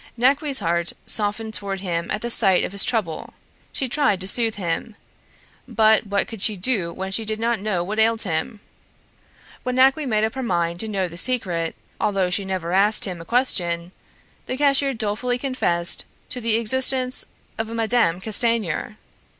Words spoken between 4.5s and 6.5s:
him, but what could